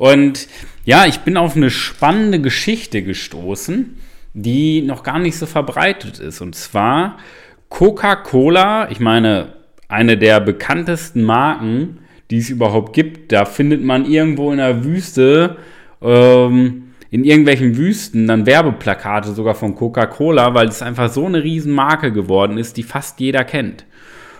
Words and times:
Und 0.00 0.48
ja, 0.86 1.04
ich 1.04 1.20
bin 1.20 1.36
auf 1.36 1.56
eine 1.56 1.68
spannende 1.68 2.40
Geschichte 2.40 3.02
gestoßen, 3.02 3.98
die 4.32 4.80
noch 4.80 5.02
gar 5.02 5.18
nicht 5.18 5.36
so 5.36 5.44
verbreitet 5.44 6.18
ist. 6.18 6.40
Und 6.40 6.54
zwar 6.54 7.18
Coca-Cola, 7.68 8.90
ich 8.90 8.98
meine, 8.98 9.52
eine 9.88 10.16
der 10.16 10.40
bekanntesten 10.40 11.22
Marken, 11.22 11.98
die 12.30 12.38
es 12.38 12.48
überhaupt 12.48 12.94
gibt. 12.94 13.30
Da 13.30 13.44
findet 13.44 13.84
man 13.84 14.06
irgendwo 14.06 14.50
in 14.52 14.56
der 14.56 14.84
Wüste, 14.84 15.58
ähm, 16.00 16.94
in 17.10 17.22
irgendwelchen 17.22 17.76
Wüsten, 17.76 18.26
dann 18.26 18.46
Werbeplakate 18.46 19.34
sogar 19.34 19.54
von 19.54 19.74
Coca-Cola, 19.74 20.54
weil 20.54 20.68
es 20.68 20.80
einfach 20.80 21.10
so 21.10 21.26
eine 21.26 21.44
Riesenmarke 21.44 22.10
geworden 22.10 22.56
ist, 22.56 22.78
die 22.78 22.84
fast 22.84 23.20
jeder 23.20 23.44
kennt. 23.44 23.84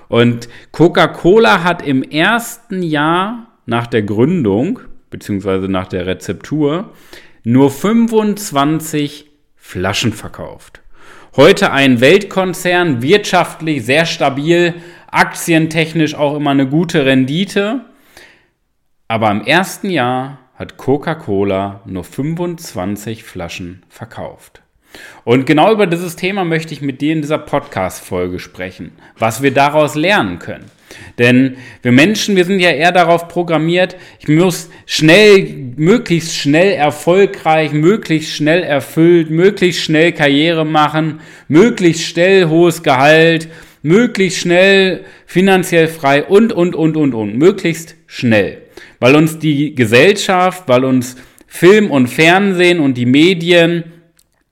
Und 0.09 0.49
Coca-Cola 0.73 1.63
hat 1.63 1.87
im 1.87 2.03
ersten 2.03 2.83
Jahr 2.83 3.59
nach 3.67 3.87
der 3.87 4.05
Gründung, 4.05 4.81
beziehungsweise 5.11 5.69
nach 5.69 5.89
der 5.89 6.07
Rezeptur, 6.07 6.93
nur 7.43 7.71
25 7.71 9.31
Flaschen 9.57 10.13
verkauft. 10.13 10.81
Heute 11.37 11.71
ein 11.73 12.01
Weltkonzern, 12.01 13.03
wirtschaftlich 13.03 13.85
sehr 13.85 14.07
stabil, 14.07 14.75
aktientechnisch 15.11 16.15
auch 16.15 16.37
immer 16.37 16.51
eine 16.51 16.69
gute 16.69 17.07
Rendite. 17.07 17.85
Aber 19.09 19.31
im 19.31 19.43
ersten 19.43 19.91
Jahr 19.91 20.39
hat 20.55 20.77
Coca-Cola 20.77 21.83
nur 21.85 22.05
25 22.05 23.25
Flaschen 23.25 23.85
verkauft. 23.89 24.63
Und 25.25 25.47
genau 25.47 25.73
über 25.73 25.87
dieses 25.87 26.17
Thema 26.17 26.45
möchte 26.45 26.73
ich 26.73 26.81
mit 26.81 27.01
dir 27.01 27.13
in 27.13 27.23
dieser 27.23 27.39
Podcast-Folge 27.39 28.39
sprechen, 28.39 28.93
was 29.19 29.43
wir 29.43 29.53
daraus 29.53 29.95
lernen 29.95 30.39
können. 30.39 30.65
Denn 31.19 31.57
wir 31.83 31.93
Menschen, 31.93 32.37
wir 32.37 32.45
sind 32.45 32.61
ja 32.61 32.71
eher 32.71 32.93
darauf 32.93 33.29
programmiert, 33.29 33.97
ich 34.19 34.29
muss 34.29 34.71
schnell, 34.87 35.73
möglichst 35.77 36.35
schnell 36.35 36.73
erfolgreich, 36.73 37.73
möglichst 37.73 38.35
schnell 38.35 38.63
erfüllt, 38.63 39.31
möglichst 39.31 39.83
schnell 39.83 40.13
Karriere 40.13 40.65
machen, 40.65 41.21
möglichst 41.49 42.05
schnell 42.05 42.49
hohes 42.49 42.83
Gehalt, 42.83 43.49
möglichst 43.83 44.41
schnell 44.41 45.05
finanziell 45.27 45.89
frei 45.89 46.25
und, 46.25 46.53
und, 46.53 46.75
und, 46.75 46.97
und, 46.97 47.15
und, 47.15 47.37
möglichst 47.37 47.95
schnell. 48.07 48.63
Weil 48.99 49.15
uns 49.15 49.39
die 49.39 49.75
Gesellschaft, 49.75 50.65
weil 50.67 50.85
uns 50.85 51.17
Film 51.47 51.91
und 51.91 52.09
Fernsehen 52.09 52.81
und 52.81 52.95
die 52.95 53.07
Medien 53.07 53.85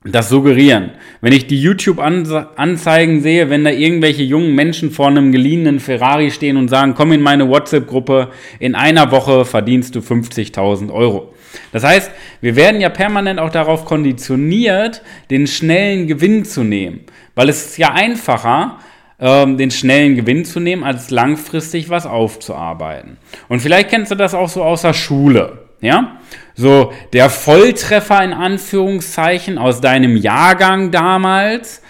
das 0.05 0.29
suggerieren. 0.29 0.93
Wenn 1.21 1.33
ich 1.33 1.49
die 1.49 1.61
YouTube-Anzeigen 1.61 3.21
sehe, 3.21 3.51
wenn 3.51 3.65
da 3.65 3.71
irgendwelche 3.71 4.23
jungen 4.23 4.55
Menschen 4.55 4.93
vor 4.93 5.09
einem 5.09 5.33
geliehenen 5.33 5.81
Ferrari 5.81 6.31
stehen 6.31 6.57
und 6.57 6.69
sagen, 6.69 6.95
komm 6.95 7.11
in 7.13 7.21
meine 7.21 7.49
WhatsApp-Gruppe, 7.49 8.31
in 8.61 8.77
einer 8.77 9.11
Woche 9.11 9.45
verdienst 9.45 9.97
du 9.97 9.99
50.000 9.99 10.93
Euro. 10.93 11.35
Das 11.73 11.83
heißt, 11.83 12.13
wir 12.41 12.55
werden 12.55 12.81
ja 12.81 12.91
permanent 12.91 13.41
auch 13.41 13.51
darauf 13.51 13.85
konditioniert, 13.87 15.03
den 15.31 15.49
schnellen 15.49 16.07
Gewinn 16.07 16.45
zu 16.45 16.63
nehmen. 16.63 17.01
Weil 17.35 17.49
es 17.49 17.67
ist 17.67 17.79
ja 17.79 17.93
einfacher, 17.93 18.79
ähm, 19.19 19.57
den 19.57 19.73
schnellen 19.73 20.15
Gewinn 20.15 20.45
zu 20.45 20.61
nehmen, 20.61 20.85
als 20.85 21.11
langfristig 21.11 21.91
was 21.91 22.07
aufzuarbeiten. 22.07 23.17
Und 23.49 23.61
vielleicht 23.61 23.89
kennst 23.89 24.13
du 24.13 24.15
das 24.15 24.33
auch 24.33 24.49
so 24.49 24.63
aus 24.63 24.83
der 24.83 24.93
Schule. 24.93 25.59
Ja? 25.81 26.19
So, 26.59 26.93
der 27.13 27.31
Volltreffer 27.31 28.21
in 28.25 28.33
Anführungszeichen 28.33 29.59
aus 29.59 29.81
deinem 29.81 30.17
Jahrgang 30.17 30.91
damals, 30.91 31.83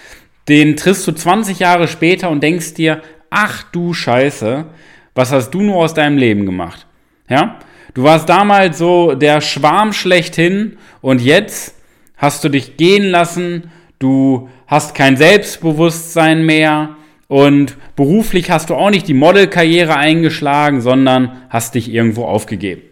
den 0.47 0.77
triffst 0.77 1.07
du 1.07 1.13
20 1.13 1.59
Jahre 1.59 1.89
später 1.89 2.29
und 2.29 2.43
denkst 2.43 2.75
dir, 2.75 3.01
ach 3.31 3.63
du 3.73 3.95
Scheiße, 3.95 4.67
was 5.15 5.33
hast 5.33 5.53
du 5.53 5.63
nur 5.63 5.77
aus 5.77 5.95
deinem 5.95 6.19
Leben 6.19 6.45
gemacht? 6.45 6.87
Ja? 7.31 7.61
Du 7.95 8.03
warst 8.03 8.29
damals 8.29 8.77
so 8.77 9.15
der 9.15 9.41
Schwarm 9.41 9.95
schlechthin 9.95 10.77
und 11.01 11.23
jetzt 11.23 11.75
hast 12.19 12.45
du 12.45 12.51
dich 12.51 12.77
gehen 12.77 13.05
lassen, 13.05 13.71
du 13.99 14.51
hast 14.67 14.95
kein 14.95 15.17
Selbstbewusstsein 15.17 16.45
mehr 16.45 16.97
und 17.27 17.79
beruflich 17.97 18.51
hast 18.51 18.69
du 18.69 18.75
auch 18.75 18.91
nicht 18.91 19.09
die 19.09 19.15
Modelkarriere 19.15 19.97
eingeschlagen, 19.97 20.83
sondern 20.83 21.41
hast 21.49 21.75
dich 21.75 21.91
irgendwo 21.91 22.27
aufgegeben. 22.27 22.83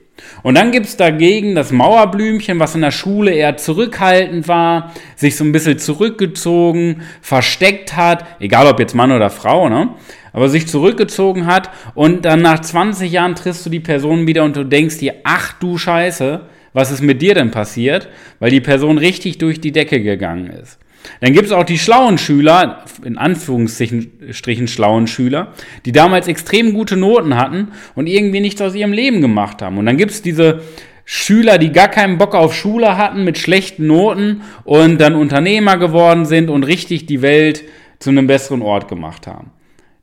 Und 0.42 0.56
dann 0.56 0.72
gibt's 0.72 0.96
dagegen 0.96 1.54
das 1.54 1.72
Mauerblümchen, 1.72 2.58
was 2.58 2.74
in 2.74 2.80
der 2.80 2.90
Schule 2.90 3.32
eher 3.32 3.56
zurückhaltend 3.56 4.48
war, 4.48 4.92
sich 5.14 5.36
so 5.36 5.44
ein 5.44 5.52
bisschen 5.52 5.78
zurückgezogen, 5.78 7.02
versteckt 7.20 7.96
hat, 7.96 8.24
egal 8.40 8.66
ob 8.66 8.78
jetzt 8.80 8.94
Mann 8.94 9.12
oder 9.12 9.30
Frau, 9.30 9.68
ne? 9.68 9.90
aber 10.32 10.48
sich 10.48 10.68
zurückgezogen 10.68 11.46
hat 11.46 11.70
und 11.94 12.24
dann 12.24 12.42
nach 12.42 12.60
20 12.60 13.10
Jahren 13.10 13.34
triffst 13.34 13.64
du 13.64 13.70
die 13.70 13.80
Person 13.80 14.26
wieder 14.26 14.44
und 14.44 14.54
du 14.54 14.64
denkst 14.64 14.98
dir, 14.98 15.14
ach 15.24 15.54
du 15.54 15.78
Scheiße, 15.78 16.42
was 16.74 16.90
ist 16.90 17.00
mit 17.00 17.22
dir 17.22 17.34
denn 17.34 17.50
passiert? 17.50 18.08
Weil 18.38 18.50
die 18.50 18.60
Person 18.60 18.98
richtig 18.98 19.38
durch 19.38 19.62
die 19.62 19.72
Decke 19.72 20.02
gegangen 20.02 20.48
ist. 20.48 20.78
Dann 21.20 21.32
gibt 21.32 21.46
es 21.46 21.52
auch 21.52 21.64
die 21.64 21.78
schlauen 21.78 22.18
Schüler, 22.18 22.84
in 23.04 23.18
Anführungsstrichen 23.18 24.68
schlauen 24.68 25.06
Schüler, 25.06 25.52
die 25.84 25.92
damals 25.92 26.28
extrem 26.28 26.74
gute 26.74 26.96
Noten 26.96 27.36
hatten 27.36 27.68
und 27.94 28.06
irgendwie 28.06 28.40
nichts 28.40 28.60
aus 28.60 28.74
ihrem 28.74 28.92
Leben 28.92 29.20
gemacht 29.20 29.62
haben. 29.62 29.78
Und 29.78 29.86
dann 29.86 29.96
gibt 29.96 30.12
es 30.12 30.22
diese 30.22 30.62
Schüler, 31.04 31.58
die 31.58 31.70
gar 31.70 31.88
keinen 31.88 32.18
Bock 32.18 32.34
auf 32.34 32.54
Schule 32.54 32.96
hatten 32.96 33.24
mit 33.24 33.38
schlechten 33.38 33.86
Noten 33.86 34.42
und 34.64 35.00
dann 35.00 35.14
Unternehmer 35.14 35.76
geworden 35.76 36.26
sind 36.26 36.50
und 36.50 36.64
richtig 36.64 37.06
die 37.06 37.22
Welt 37.22 37.62
zu 38.00 38.10
einem 38.10 38.26
besseren 38.26 38.60
Ort 38.60 38.88
gemacht 38.88 39.26
haben. 39.26 39.52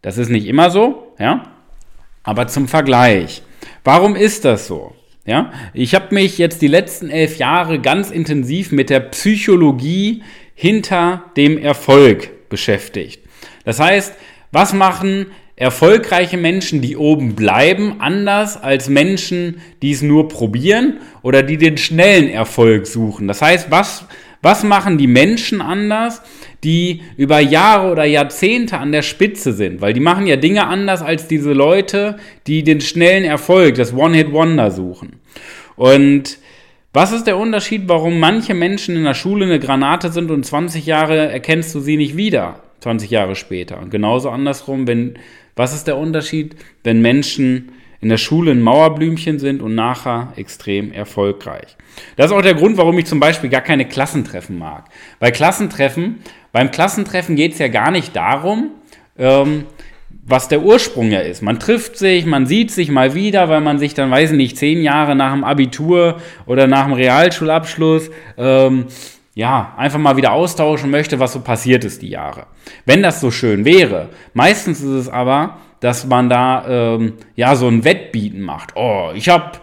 Das 0.02 0.18
ist 0.18 0.30
nicht 0.30 0.48
immer 0.48 0.70
so, 0.70 1.14
ja, 1.20 1.44
aber 2.24 2.48
zum 2.48 2.68
Vergleich. 2.68 3.44
Warum 3.84 4.16
ist 4.16 4.46
das 4.46 4.68
so? 4.68 4.96
Ja, 5.26 5.52
ich 5.74 5.96
habe 5.96 6.14
mich 6.14 6.38
jetzt 6.38 6.62
die 6.62 6.68
letzten 6.68 7.10
elf 7.10 7.38
Jahre 7.38 7.80
ganz 7.80 8.12
intensiv 8.12 8.74
mit 8.74 8.90
der 8.90 9.00
Psychologie 9.00 10.22
hinter 10.64 11.26
dem 11.36 11.58
Erfolg 11.58 12.48
beschäftigt. 12.48 13.22
Das 13.66 13.82
heißt, 13.82 14.14
was 14.54 14.72
machen 14.72 15.26
erfolgreiche 15.58 16.38
Menschen, 16.38 16.80
die 16.80 16.96
oben 16.96 17.36
bleiben, 17.36 17.98
anders 18.00 18.56
als 18.56 18.88
Menschen, 18.88 19.60
die 19.82 19.92
es 19.92 20.02
nur 20.02 20.30
probieren 20.30 21.02
oder 21.22 21.44
die 21.44 21.58
den 21.58 21.78
schnellen 21.78 22.30
Erfolg 22.30 22.88
suchen? 22.88 23.28
Das 23.28 23.42
heißt, 23.42 23.72
was, 23.72 24.06
was 24.42 24.64
machen 24.64 24.98
die 24.98 25.08
Menschen 25.08 25.60
anders, 25.62 26.22
die 26.64 27.02
über 27.18 27.42
Jahre 27.42 27.92
oder 27.92 28.06
Jahrzehnte 28.06 28.78
an 28.78 28.94
der 28.94 29.02
Spitze 29.02 29.52
sind? 29.52 29.82
Weil 29.82 29.92
die 29.92 30.00
machen 30.00 30.28
ja 30.28 30.38
Dinge 30.38 30.68
anders 30.68 31.02
als 31.02 31.28
diese 31.28 31.52
Leute, 31.52 32.16
die 32.48 32.64
den 32.64 32.80
schnellen 32.80 33.26
Erfolg, 33.26 33.76
das 33.76 33.94
One-Hit-Wonder 33.94 34.72
suchen. 34.72 35.20
Und 35.76 36.38
was 36.94 37.12
ist 37.12 37.26
der 37.26 37.38
Unterschied, 37.38 37.84
warum 37.88 38.20
manche 38.20 38.54
Menschen 38.54 38.96
in 38.96 39.04
der 39.04 39.16
Schule 39.16 39.46
eine 39.46 39.60
Granate 39.60 40.12
sind 40.12 40.30
und 40.30 40.46
20 40.46 40.86
Jahre 40.86 41.32
erkennst 41.32 41.74
du 41.74 41.80
sie 41.80 41.98
nicht 41.98 42.16
wieder, 42.16 42.60
20 42.82 43.10
Jahre 43.10 43.36
später? 43.36 43.80
Und 43.80 43.90
genauso 43.90 44.30
andersrum, 44.30 44.88
wenn, 44.88 45.18
was 45.56 45.74
ist 45.74 45.88
der 45.88 45.98
Unterschied, 45.98 46.56
wenn 46.84 47.02
Menschen 47.02 47.72
in 48.00 48.10
der 48.10 48.18
Schule 48.18 48.52
ein 48.52 48.62
Mauerblümchen 48.62 49.40
sind 49.40 49.64
und 49.64 49.74
nachher 49.74 50.34
extrem 50.36 50.92
erfolgreich? 50.92 51.76
Das 52.16 52.28
ist 52.28 52.32
auch 52.32 52.44
der 52.44 52.54
Grund, 52.54 52.78
warum 52.78 53.00
ich 53.00 53.06
zum 53.06 53.20
Beispiel 53.20 53.50
gar 53.50 53.62
keine 53.62 53.88
Klassentreffen 53.88 54.60
mag. 54.60 54.86
Bei 55.20 55.32
Klassentreffen, 55.32 56.20
beim 56.52 56.70
Klassentreffen 56.70 57.36
geht 57.36 57.54
es 57.54 57.60
ja 57.60 57.70
gar 57.70 57.90
nicht 57.90 58.16
darum, 58.16 58.70
ähm, 59.18 59.66
was 60.26 60.48
der 60.48 60.62
Ursprung 60.62 61.12
ja 61.12 61.20
ist. 61.20 61.42
Man 61.42 61.60
trifft 61.60 61.98
sich, 61.98 62.26
man 62.26 62.46
sieht 62.46 62.72
sich 62.72 62.90
mal 62.90 63.14
wieder, 63.14 63.50
weil 63.50 63.62
man 63.62 63.78
sich 63.78 63.94
dann, 63.94 64.10
weiß 64.10 64.32
ich 64.32 64.38
nicht, 64.38 64.58
zehn 64.58 64.82
Jahre 64.82 65.16
nach 65.16 65.34
dem 65.34 65.44
Abitur 65.44 66.18
oder 66.46 66.68
nach 66.68 66.86
dem 66.86 66.94
Realschulabschluss 66.94 68.10
ähm, 68.38 68.86
ja, 69.36 69.74
einfach 69.78 70.00
mal 70.00 70.16
wieder 70.16 70.32
austauschen 70.32 70.92
möchte, 70.92 71.20
was 71.20 71.34
so 71.34 71.42
passiert 71.42 71.84
ist 71.84 72.02
die 72.02 72.10
Jahre. 72.10 72.46
Wenn 72.86 73.02
das 73.02 73.20
so 73.20 73.32
schön 73.32 73.66
wäre. 73.66 74.10
Meistens 74.34 74.80
ist 74.80 74.90
es 74.90 75.10
aber, 75.10 75.58
dass 75.80 76.06
man 76.06 76.30
da 76.30 76.66
ähm, 76.68 77.14
ja 77.36 77.56
so 77.56 77.68
ein 77.68 77.84
Wettbieten 77.84 78.42
macht. 78.42 78.76
Oh, 78.76 79.10
ich 79.14 79.30
habe 79.30 79.54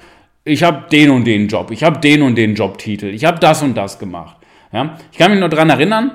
ich 0.45 0.63
hab 0.63 0.91
den 0.91 1.11
und 1.11 1.25
den 1.25 1.49
Job, 1.49 1.71
ich 1.71 1.85
habe 1.85 2.01
den 2.01 2.23
und 2.23 2.35
den 2.37 2.55
Jobtitel, 2.55 3.07
ich 3.07 3.25
habe 3.25 3.39
das 3.39 3.63
und 3.63 3.77
das 3.77 3.99
gemacht. 3.99 4.37
Ja? 4.73 4.99
Ich 5.13 5.19
kann 5.19 5.31
mich 5.31 5.41
nur 5.41 5.49
daran 5.49 5.71
erinnern, 5.71 6.13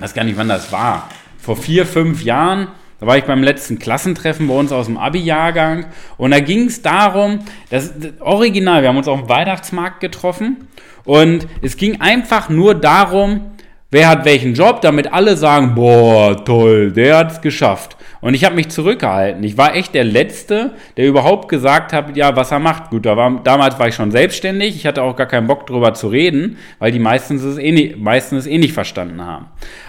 weiß 0.00 0.12
gar 0.12 0.24
nicht, 0.24 0.36
wann 0.36 0.48
das 0.48 0.72
war. 0.72 1.08
Vor 1.38 1.56
vier, 1.56 1.86
fünf 1.86 2.22
Jahren 2.24 2.68
Da 3.04 3.08
war 3.08 3.18
ich 3.18 3.24
beim 3.24 3.42
letzten 3.42 3.78
Klassentreffen 3.78 4.48
bei 4.48 4.54
uns 4.54 4.72
aus 4.72 4.86
dem 4.86 4.96
Abi-Jahrgang. 4.96 5.84
Und 6.16 6.30
da 6.30 6.40
ging 6.40 6.68
es 6.68 6.80
darum, 6.80 7.40
das, 7.68 7.92
das 7.98 8.18
Original, 8.20 8.80
wir 8.80 8.88
haben 8.88 8.96
uns 8.96 9.08
auf 9.08 9.20
dem 9.20 9.28
Weihnachtsmarkt 9.28 10.00
getroffen. 10.00 10.68
Und 11.04 11.46
es 11.60 11.76
ging 11.76 12.00
einfach 12.00 12.48
nur 12.48 12.74
darum, 12.74 13.50
wer 13.94 14.08
hat 14.08 14.24
welchen 14.24 14.54
Job, 14.54 14.80
damit 14.80 15.12
alle 15.12 15.36
sagen, 15.36 15.76
boah, 15.76 16.44
toll, 16.44 16.90
der 16.90 17.18
hat 17.18 17.30
es 17.30 17.40
geschafft. 17.40 17.96
Und 18.20 18.34
ich 18.34 18.44
habe 18.44 18.56
mich 18.56 18.68
zurückgehalten. 18.68 19.44
Ich 19.44 19.56
war 19.56 19.76
echt 19.76 19.94
der 19.94 20.02
Letzte, 20.02 20.72
der 20.96 21.06
überhaupt 21.06 21.48
gesagt 21.48 21.92
hat, 21.92 22.16
ja, 22.16 22.34
was 22.34 22.50
er 22.50 22.58
macht. 22.58 22.90
Gut, 22.90 23.06
da 23.06 23.16
war, 23.16 23.40
damals 23.44 23.78
war 23.78 23.86
ich 23.86 23.94
schon 23.94 24.10
selbstständig. 24.10 24.74
Ich 24.74 24.84
hatte 24.84 25.00
auch 25.00 25.14
gar 25.14 25.26
keinen 25.26 25.46
Bock 25.46 25.64
drüber 25.68 25.94
zu 25.94 26.08
reden, 26.08 26.56
weil 26.80 26.90
die 26.90 26.98
meistens 26.98 27.44
es 27.44 27.56
eh 27.56 27.70
nicht, 27.70 27.96
meistens 27.96 28.40
es 28.40 28.46
eh 28.50 28.58
nicht 28.58 28.72
verstanden 28.72 29.24
haben. 29.24 29.46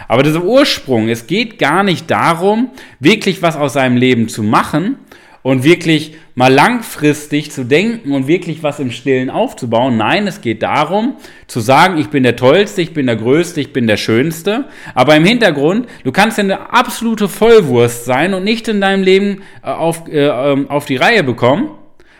Aber 0.07 0.21
dieser 0.21 0.43
Ursprung, 0.43 1.09
es 1.09 1.25
geht 1.25 1.57
gar 1.57 1.81
nicht 1.81 2.11
darum, 2.11 2.69
wirklich 2.99 3.41
was 3.41 3.57
aus 3.57 3.73
seinem 3.73 3.97
Leben 3.97 4.27
zu 4.27 4.43
machen, 4.43 4.97
und 5.45 5.63
wirklich 5.63 6.15
mal 6.35 6.53
langfristig 6.53 7.51
zu 7.51 7.63
denken 7.63 8.11
und 8.11 8.27
wirklich 8.27 8.61
was 8.61 8.79
im 8.81 8.91
Stillen 8.91 9.29
aufzubauen. 9.29 9.95
Nein, 9.95 10.27
es 10.27 10.41
geht 10.41 10.61
darum, 10.61 11.15
zu 11.47 11.61
sagen, 11.61 11.97
ich 11.97 12.09
bin 12.09 12.23
der 12.23 12.35
Tollste, 12.35 12.81
ich 12.81 12.93
bin 12.93 13.07
der 13.07 13.15
Größte, 13.15 13.61
ich 13.61 13.71
bin 13.71 13.87
der 13.87 13.97
Schönste. 13.97 14.65
Aber 14.93 15.15
im 15.15 15.23
Hintergrund, 15.23 15.87
du 16.03 16.11
kannst 16.11 16.37
eine 16.37 16.73
absolute 16.73 17.29
Vollwurst 17.29 18.03
sein 18.03 18.33
und 18.33 18.43
nicht 18.43 18.67
in 18.67 18.81
deinem 18.81 19.03
Leben 19.03 19.41
äh, 19.63 19.69
auf, 19.69 20.07
äh, 20.09 20.27
ähm, 20.27 20.69
auf 20.69 20.85
die 20.85 20.97
Reihe 20.97 21.23
bekommen. 21.23 21.71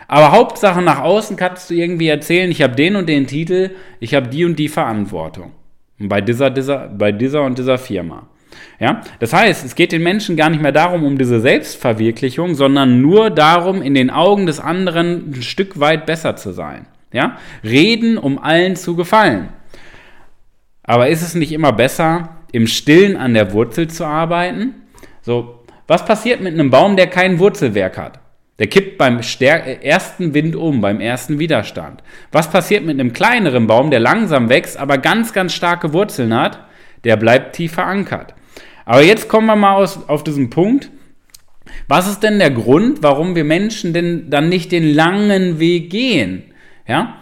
Aber 0.08 0.32
Hauptsache 0.32 0.80
nach 0.80 1.00
außen 1.00 1.36
kannst 1.36 1.68
du 1.68 1.74
irgendwie 1.74 2.08
erzählen, 2.08 2.50
ich 2.50 2.62
habe 2.62 2.74
den 2.74 2.96
und 2.96 3.08
den 3.08 3.26
Titel, 3.26 3.72
ich 4.00 4.14
habe 4.14 4.28
die 4.28 4.44
und 4.44 4.56
die 4.58 4.68
Verantwortung. 4.68 5.52
Bei 5.98 6.20
dieser, 6.20 6.50
dieser, 6.50 6.88
bei 6.88 7.12
dieser 7.12 7.42
und 7.42 7.58
dieser 7.58 7.76
Firma. 7.76 8.28
Ja? 8.78 9.02
Das 9.18 9.32
heißt, 9.32 9.64
es 9.64 9.74
geht 9.74 9.92
den 9.92 10.02
Menschen 10.02 10.36
gar 10.36 10.50
nicht 10.50 10.62
mehr 10.62 10.72
darum, 10.72 11.04
um 11.04 11.18
diese 11.18 11.40
Selbstverwirklichung, 11.40 12.54
sondern 12.54 13.00
nur 13.00 13.30
darum, 13.30 13.82
in 13.82 13.94
den 13.94 14.10
Augen 14.10 14.46
des 14.46 14.60
anderen 14.60 15.32
ein 15.32 15.42
Stück 15.42 15.80
weit 15.80 16.06
besser 16.06 16.36
zu 16.36 16.52
sein. 16.52 16.86
Ja? 17.12 17.38
Reden, 17.64 18.18
um 18.18 18.38
allen 18.38 18.76
zu 18.76 18.96
gefallen. 18.96 19.48
Aber 20.82 21.08
ist 21.08 21.22
es 21.22 21.34
nicht 21.34 21.52
immer 21.52 21.72
besser, 21.72 22.36
im 22.52 22.66
Stillen 22.66 23.16
an 23.16 23.34
der 23.34 23.52
Wurzel 23.52 23.88
zu 23.88 24.04
arbeiten? 24.04 24.74
So, 25.22 25.64
was 25.86 26.04
passiert 26.04 26.40
mit 26.40 26.54
einem 26.54 26.70
Baum, 26.70 26.96
der 26.96 27.08
kein 27.08 27.38
Wurzelwerk 27.38 27.98
hat? 27.98 28.20
Der 28.58 28.68
kippt 28.68 28.96
beim 28.96 29.20
ersten 29.20 30.32
Wind 30.32 30.56
um, 30.56 30.80
beim 30.80 31.00
ersten 31.00 31.38
Widerstand. 31.38 32.02
Was 32.32 32.50
passiert 32.50 32.84
mit 32.84 32.98
einem 32.98 33.12
kleineren 33.12 33.66
Baum, 33.66 33.90
der 33.90 34.00
langsam 34.00 34.48
wächst, 34.48 34.78
aber 34.78 34.96
ganz, 34.96 35.32
ganz 35.34 35.52
starke 35.52 35.92
Wurzeln 35.92 36.34
hat? 36.34 36.60
Der 37.04 37.16
bleibt 37.16 37.54
tief 37.54 37.74
verankert. 37.74 38.34
Aber 38.86 39.02
jetzt 39.02 39.28
kommen 39.28 39.48
wir 39.48 39.56
mal 39.56 39.74
aus, 39.74 40.08
auf 40.08 40.24
diesen 40.24 40.48
Punkt. 40.48 40.90
Was 41.88 42.08
ist 42.08 42.20
denn 42.20 42.38
der 42.38 42.50
Grund, 42.50 43.02
warum 43.02 43.34
wir 43.34 43.44
Menschen 43.44 43.92
denn 43.92 44.30
dann 44.30 44.48
nicht 44.48 44.72
den 44.72 44.94
langen 44.94 45.58
Weg 45.58 45.90
gehen? 45.90 46.44
Ja? 46.86 47.16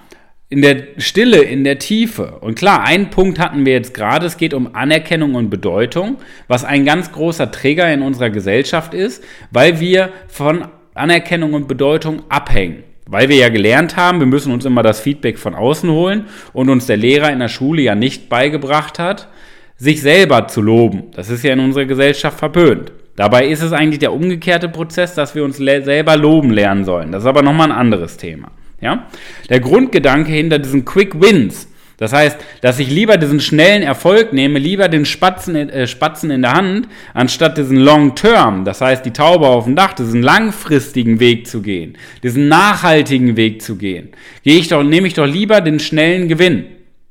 In 0.50 0.61
der 0.61 0.84
Stille, 0.99 1.43
in 1.43 1.64
der 1.64 1.78
Tiefe. 1.78 2.38
Und 2.40 2.56
klar, 2.56 2.84
einen 2.84 3.11
Punkt 3.11 3.38
hatten 3.38 3.64
wir 3.64 3.72
jetzt 3.72 3.94
gerade. 3.94 4.26
Es 4.26 4.37
geht 4.37 4.55
um 4.55 4.75
Anerkennung 4.75 5.34
und 5.34 5.50
Bedeutung, 5.50 6.19
was 6.49 6.64
ein 6.64 6.84
ganz 6.84 7.12
großer 7.12 7.50
Träger 7.50 7.93
in 7.93 8.02
unserer 8.02 8.31
Gesellschaft 8.31 8.93
ist, 8.93 9.25
weil 9.50 9.81
wir 9.81 10.11
von 10.28 10.69
Anerkennung 10.93 11.55
und 11.55 11.66
Bedeutung 11.66 12.22
abhängen. 12.28 12.84
Weil 13.06 13.28
wir 13.31 13.37
ja 13.37 13.49
gelernt 13.49 13.96
haben, 13.96 14.20
wir 14.20 14.26
müssen 14.26 14.52
uns 14.52 14.64
immer 14.64 14.82
das 14.82 15.00
Feedback 15.00 15.38
von 15.38 15.55
außen 15.55 15.90
holen 15.90 16.26
und 16.52 16.69
uns 16.69 16.87
der 16.87 16.99
Lehrer 16.99 17.32
in 17.32 17.38
der 17.38 17.49
Schule 17.49 17.82
ja 17.82 17.94
nicht 17.94 18.28
beigebracht 18.28 18.99
hat, 18.99 19.28
sich 19.76 20.00
selber 20.00 20.49
zu 20.49 20.62
loben. 20.62 21.05
Das 21.15 21.31
ist 21.31 21.44
ja 21.44 21.53
in 21.53 21.61
unserer 21.61 21.85
Gesellschaft 21.85 22.38
verpönt. 22.38 22.93
Dabei 23.17 23.47
ist 23.47 23.62
es 23.62 23.73
eigentlich 23.73 24.00
der 24.00 24.12
umgekehrte 24.12 24.69
Prozess, 24.69 25.15
dass 25.15 25.35
wir 25.35 25.44
uns 25.44 25.56
selber 25.59 26.17
loben 26.17 26.50
lernen 26.50 26.85
sollen. 26.85 27.12
Das 27.12 27.23
ist 27.23 27.29
aber 27.29 27.43
nochmal 27.43 27.71
ein 27.71 27.79
anderes 27.79 28.17
Thema. 28.17 28.50
Ja? 28.81 29.06
Der 29.49 29.61
Grundgedanke 29.61 30.32
hinter 30.32 30.59
diesen 30.59 30.85
Quick 30.85 31.21
Wins, 31.21 31.69
das 31.97 32.12
heißt, 32.12 32.38
dass 32.61 32.81
ich 32.81 32.91
lieber 32.91 33.17
diesen 33.17 33.38
schnellen 33.38 33.82
Erfolg 33.85 34.32
nehme, 34.32 34.59
lieber 34.59 34.88
den 34.88 35.05
Spatzen, 35.05 35.55
äh, 35.55 35.87
Spatzen 35.87 36.31
in 36.31 36.43
der 36.43 36.55
Hand, 36.55 36.88
anstatt 37.15 37.56
diesen 37.56 37.79
Long 37.79 38.17
Term, 38.17 38.65
das 38.65 38.81
heißt 38.81 39.06
die 39.06 39.12
Taube 39.12 39.47
auf 39.47 39.65
dem 39.65 39.76
Dach, 39.76 39.93
diesen 39.93 40.21
langfristigen 40.21 41.21
Weg 41.21 41.47
zu 41.47 41.62
gehen, 41.62 41.97
diesen 42.25 42.49
nachhaltigen 42.49 43.37
Weg 43.37 43.62
zu 43.62 43.76
gehen, 43.76 44.09
gehe 44.43 44.59
ich 44.59 44.69
doch, 44.69 44.82
nehme 44.82 45.06
ich 45.06 45.15
doch 45.15 45.26
lieber 45.26 45.61
den 45.61 45.79
schnellen 45.79 46.26
Gewinn. 46.26 46.67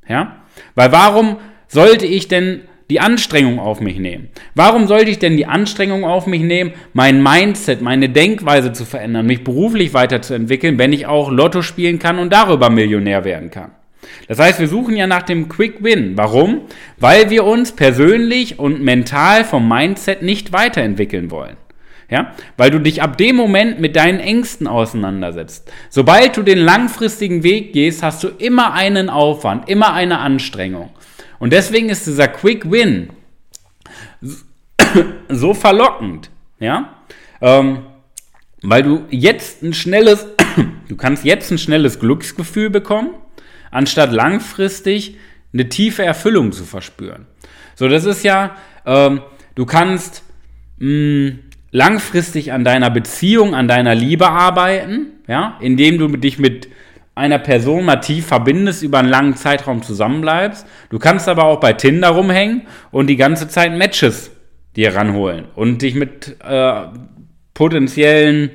Ja? 0.07 0.43
Weil 0.75 0.91
warum 0.91 1.37
sollte 1.73 2.05
ich 2.05 2.27
denn 2.27 2.61
die 2.89 2.99
Anstrengung 2.99 3.59
auf 3.59 3.81
mich 3.81 3.97
nehmen? 3.97 4.29
Warum 4.55 4.87
sollte 4.87 5.09
ich 5.09 5.19
denn 5.19 5.37
die 5.37 5.45
Anstrengung 5.45 6.05
auf 6.05 6.27
mich 6.27 6.41
nehmen, 6.41 6.73
mein 6.93 7.21
Mindset, 7.21 7.81
meine 7.81 8.09
Denkweise 8.09 8.71
zu 8.73 8.85
verändern, 8.85 9.25
mich 9.25 9.43
beruflich 9.43 9.93
weiterzuentwickeln, 9.93 10.77
wenn 10.77 10.93
ich 10.93 11.05
auch 11.07 11.31
Lotto 11.31 11.61
spielen 11.61 11.99
kann 11.99 12.19
und 12.19 12.31
darüber 12.31 12.69
Millionär 12.69 13.25
werden 13.25 13.49
kann? 13.49 13.71
Das 14.27 14.39
heißt, 14.39 14.59
wir 14.59 14.67
suchen 14.67 14.95
ja 14.95 15.07
nach 15.07 15.23
dem 15.23 15.49
Quick 15.49 15.83
Win. 15.83 16.13
Warum? 16.15 16.61
Weil 16.97 17.29
wir 17.29 17.45
uns 17.45 17.71
persönlich 17.71 18.59
und 18.59 18.81
mental 18.81 19.43
vom 19.43 19.67
Mindset 19.67 20.21
nicht 20.21 20.53
weiterentwickeln 20.53 21.31
wollen. 21.31 21.57
Ja? 22.09 22.33
Weil 22.57 22.69
du 22.69 22.79
dich 22.79 23.01
ab 23.01 23.17
dem 23.17 23.35
Moment 23.35 23.79
mit 23.79 23.95
deinen 23.95 24.19
Ängsten 24.19 24.67
auseinandersetzt. 24.67 25.71
Sobald 25.89 26.37
du 26.37 26.43
den 26.43 26.59
langfristigen 26.59 27.43
Weg 27.43 27.73
gehst, 27.73 28.03
hast 28.03 28.23
du 28.23 28.27
immer 28.27 28.73
einen 28.73 29.09
Aufwand, 29.09 29.69
immer 29.69 29.93
eine 29.93 30.19
Anstrengung. 30.19 30.91
Und 31.39 31.53
deswegen 31.53 31.89
ist 31.89 32.07
dieser 32.07 32.27
Quick 32.27 32.69
Win 32.69 33.09
so 35.29 35.53
verlockend, 35.53 36.29
ja, 36.59 36.95
ähm, 37.41 37.79
weil 38.61 38.83
du 38.83 39.05
jetzt 39.09 39.61
ein 39.61 39.73
schnelles, 39.73 40.25
du 40.87 40.95
kannst 40.95 41.25
jetzt 41.25 41.51
ein 41.51 41.57
schnelles 41.57 41.99
Glücksgefühl 41.99 42.69
bekommen, 42.69 43.09
anstatt 43.71 44.11
langfristig 44.11 45.17
eine 45.53 45.69
tiefe 45.69 46.03
Erfüllung 46.03 46.51
zu 46.51 46.63
verspüren. 46.63 47.27
So, 47.75 47.87
das 47.87 48.05
ist 48.05 48.23
ja, 48.23 48.55
ähm, 48.85 49.21
du 49.55 49.65
kannst 49.65 50.23
mh, 50.77 50.87
mm, 50.87 51.39
langfristig 51.71 52.53
an 52.53 52.63
deiner 52.63 52.89
Beziehung, 52.89 53.55
an 53.55 53.67
deiner 53.67 53.95
Liebe 53.95 54.29
arbeiten, 54.29 55.07
ja, 55.27 55.57
indem 55.59 55.97
du 55.97 56.07
dich 56.17 56.37
mit 56.37 56.69
einer 57.15 57.39
Person 57.39 57.85
mal 57.85 57.97
tief 57.97 58.27
verbindest, 58.27 58.83
über 58.83 58.99
einen 58.99 59.09
langen 59.09 59.35
Zeitraum 59.35 59.83
zusammenbleibst. 59.83 60.65
Du 60.89 60.99
kannst 60.99 61.29
aber 61.29 61.45
auch 61.45 61.59
bei 61.59 61.73
Tinder 61.73 62.09
rumhängen 62.09 62.63
und 62.91 63.07
die 63.07 63.17
ganze 63.17 63.47
Zeit 63.47 63.73
Matches 63.73 64.31
dir 64.75 64.95
ranholen 64.95 65.45
und 65.55 65.81
dich 65.81 65.93
mit 65.93 66.37
äh, 66.43 66.83
potenziellen 67.53 68.51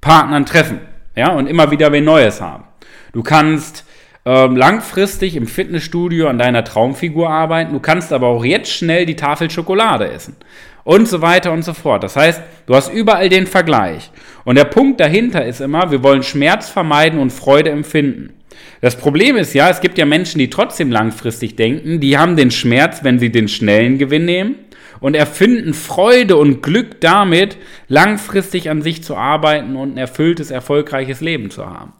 Partnern 0.00 0.44
treffen. 0.44 0.80
Ja, 1.16 1.32
und 1.32 1.46
immer 1.46 1.70
wieder 1.70 1.92
wen 1.92 2.04
Neues 2.04 2.40
haben. 2.40 2.64
Du 3.12 3.22
kannst 3.22 3.83
äh, 4.24 4.46
langfristig 4.46 5.36
im 5.36 5.46
Fitnessstudio 5.46 6.28
an 6.28 6.38
deiner 6.38 6.64
Traumfigur 6.64 7.28
arbeiten. 7.30 7.72
Du 7.72 7.80
kannst 7.80 8.12
aber 8.12 8.28
auch 8.28 8.44
jetzt 8.44 8.72
schnell 8.72 9.06
die 9.06 9.16
Tafel 9.16 9.50
Schokolade 9.50 10.10
essen 10.10 10.36
und 10.84 11.08
so 11.08 11.22
weiter 11.22 11.52
und 11.52 11.62
so 11.64 11.74
fort. 11.74 12.04
Das 12.04 12.16
heißt, 12.16 12.42
du 12.66 12.74
hast 12.74 12.92
überall 12.92 13.28
den 13.28 13.46
Vergleich. 13.46 14.10
Und 14.44 14.56
der 14.56 14.64
Punkt 14.64 15.00
dahinter 15.00 15.44
ist 15.44 15.60
immer, 15.60 15.90
wir 15.90 16.02
wollen 16.02 16.22
Schmerz 16.22 16.68
vermeiden 16.68 17.18
und 17.18 17.32
Freude 17.32 17.70
empfinden. 17.70 18.34
Das 18.80 18.96
Problem 18.96 19.36
ist 19.36 19.54
ja, 19.54 19.70
es 19.70 19.80
gibt 19.80 19.98
ja 19.98 20.04
Menschen, 20.04 20.38
die 20.38 20.50
trotzdem 20.50 20.92
langfristig 20.92 21.56
denken, 21.56 22.00
die 22.00 22.18
haben 22.18 22.36
den 22.36 22.50
Schmerz, 22.50 23.02
wenn 23.02 23.18
sie 23.18 23.32
den 23.32 23.48
schnellen 23.48 23.98
Gewinn 23.98 24.26
nehmen 24.26 24.56
und 25.00 25.14
erfinden 25.14 25.74
Freude 25.74 26.36
und 26.36 26.62
Glück 26.62 27.00
damit, 27.00 27.56
langfristig 27.88 28.70
an 28.70 28.82
sich 28.82 29.02
zu 29.02 29.16
arbeiten 29.16 29.76
und 29.76 29.94
ein 29.94 29.98
erfülltes, 29.98 30.50
erfolgreiches 30.50 31.20
Leben 31.20 31.50
zu 31.50 31.66
haben. 31.66 31.92